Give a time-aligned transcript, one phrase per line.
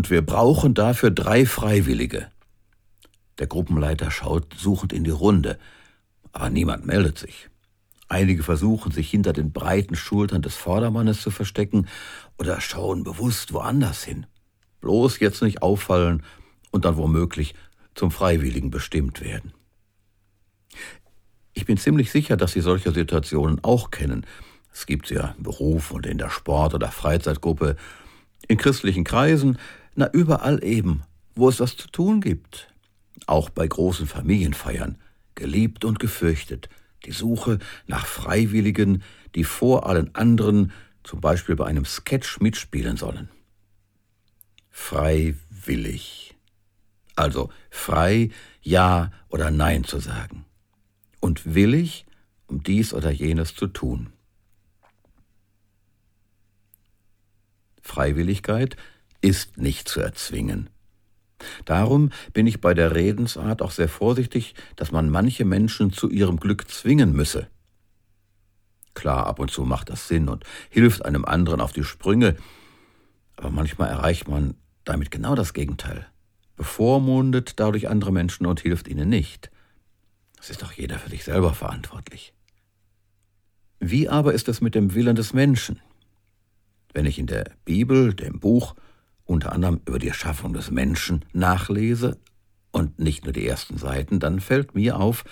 [0.00, 2.28] Und wir brauchen dafür drei Freiwillige.
[3.38, 5.58] Der Gruppenleiter schaut suchend in die Runde,
[6.32, 7.50] aber niemand meldet sich.
[8.08, 11.86] Einige versuchen, sich hinter den breiten Schultern des Vordermannes zu verstecken
[12.38, 14.24] oder schauen bewusst woanders hin.
[14.80, 16.22] Bloß jetzt nicht auffallen
[16.70, 17.54] und dann womöglich
[17.94, 19.52] zum Freiwilligen bestimmt werden.
[21.52, 24.24] Ich bin ziemlich sicher, dass Sie solche Situationen auch kennen.
[24.72, 27.76] Es gibt sie ja im Beruf und in der Sport- oder Freizeitgruppe,
[28.48, 29.58] in christlichen Kreisen,
[29.94, 31.02] na überall eben,
[31.34, 32.72] wo es was zu tun gibt.
[33.26, 34.98] Auch bei großen Familienfeiern,
[35.34, 36.68] geliebt und gefürchtet,
[37.04, 39.02] die Suche nach Freiwilligen,
[39.34, 40.72] die vor allen anderen
[41.02, 43.28] zum Beispiel bei einem Sketch mitspielen sollen.
[44.70, 46.34] Freiwillig.
[47.16, 48.30] Also frei
[48.62, 50.44] Ja oder Nein zu sagen.
[51.20, 52.06] Und willig,
[52.46, 54.12] um dies oder jenes zu tun.
[57.82, 58.76] Freiwilligkeit
[59.20, 60.70] ist nicht zu erzwingen.
[61.64, 66.38] Darum bin ich bei der Redensart auch sehr vorsichtig, dass man manche Menschen zu ihrem
[66.38, 67.48] Glück zwingen müsse.
[68.94, 72.36] Klar, ab und zu macht das Sinn und hilft einem anderen auf die Sprünge,
[73.36, 74.54] aber manchmal erreicht man
[74.84, 76.06] damit genau das Gegenteil,
[76.56, 79.50] bevormundet dadurch andere Menschen und hilft ihnen nicht.
[80.40, 82.34] Es ist doch jeder für sich selber verantwortlich.
[83.78, 85.80] Wie aber ist es mit dem Willen des Menschen?
[86.92, 88.74] Wenn ich in der Bibel, dem Buch,
[89.30, 92.18] unter anderem über die Erschaffung des Menschen nachlese
[92.72, 95.24] und nicht nur die ersten Seiten, dann fällt mir auf,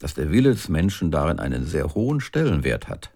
[0.00, 3.12] dass der Wille des Menschen darin einen sehr hohen Stellenwert hat.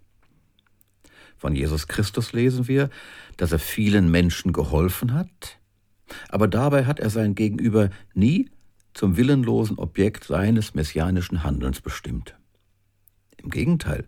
[1.36, 2.89] Von Jesus Christus lesen wir,
[3.36, 5.59] dass er vielen Menschen geholfen hat,
[6.28, 8.48] aber dabei hat er sein Gegenüber nie
[8.94, 12.36] zum willenlosen Objekt seines messianischen Handelns bestimmt.
[13.39, 14.06] Im Gegenteil,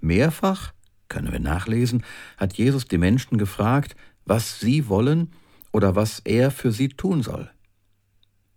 [0.00, 0.72] mehrfach,
[1.08, 2.02] können wir nachlesen,
[2.36, 5.30] hat Jesus die Menschen gefragt, was sie wollen
[5.72, 7.50] oder was er für sie tun soll.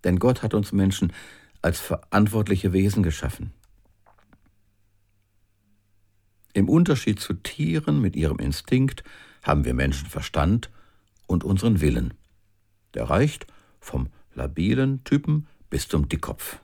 [0.04, 1.14] Denn Gott hat uns Menschen
[1.62, 3.54] als verantwortliche Wesen geschaffen.
[6.54, 9.04] Im Unterschied zu Tieren mit ihrem Instinkt
[9.42, 10.70] haben wir Menschen Verstand
[11.26, 12.14] und unseren Willen.
[12.94, 13.48] Der reicht
[13.80, 16.60] vom labilen Typen bis zum Dickkopf.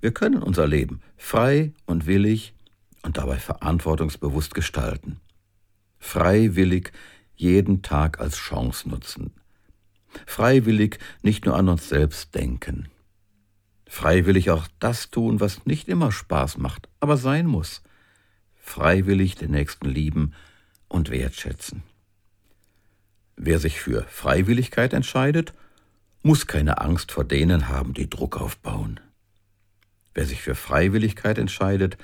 [0.00, 2.52] Wir können unser Leben frei und willig
[3.02, 5.20] und dabei verantwortungsbewusst gestalten.
[5.98, 6.92] Freiwillig
[7.36, 9.32] jeden Tag als Chance nutzen.
[10.26, 12.88] Freiwillig nicht nur an uns selbst denken.
[13.86, 17.82] Freiwillig auch das tun, was nicht immer Spaß macht, aber sein muss.
[18.60, 20.34] Freiwillig den Nächsten lieben
[20.88, 21.82] und wertschätzen.
[23.36, 25.54] Wer sich für Freiwilligkeit entscheidet,
[26.22, 29.00] muss keine Angst vor denen haben, die Druck aufbauen.
[30.14, 31.98] Wer sich für Freiwilligkeit entscheidet,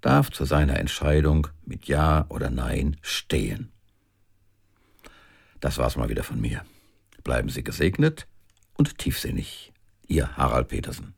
[0.00, 3.72] darf zu seiner Entscheidung mit Ja oder Nein stehen.
[5.62, 6.64] Das war's mal wieder von mir.
[7.22, 8.26] Bleiben Sie gesegnet
[8.74, 9.72] und tiefsinnig.
[10.08, 11.14] Ihr Harald Petersen.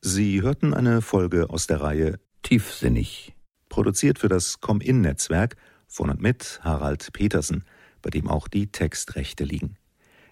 [0.00, 3.34] Sie hörten eine Folge aus der Reihe Tiefsinnig.
[3.68, 5.56] Produziert für das Com-In-Netzwerk
[5.86, 7.64] von und mit Harald Petersen,
[8.00, 9.76] bei dem auch die Textrechte liegen.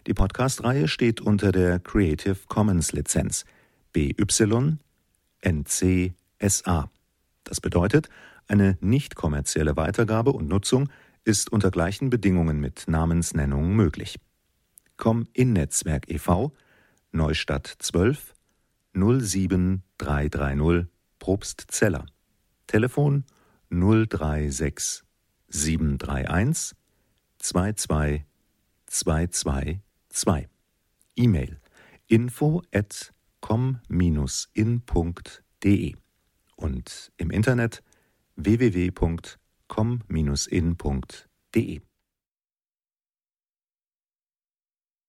[0.06, 3.44] Die Podcast-Reihe steht unter der Creative Commons Lizenz
[3.92, 4.78] BY
[5.42, 6.90] NC SA.
[7.44, 8.08] Das bedeutet,
[8.48, 10.88] eine nicht kommerzielle Weitergabe und Nutzung
[11.24, 14.18] ist unter gleichen Bedingungen mit Namensnennung möglich.
[14.96, 16.52] Com in Netzwerk e.V.
[17.12, 18.34] Neustadt 12
[18.94, 20.86] 07330
[21.18, 22.06] Probstzeller.
[22.66, 23.24] Telefon
[23.70, 25.02] 036
[25.48, 26.76] 731
[27.38, 28.24] 22
[28.86, 30.48] 222.
[31.16, 31.60] E-Mail
[32.08, 34.76] info at com-in.de
[36.56, 37.82] und im Internet
[38.36, 41.64] www.com com-in.de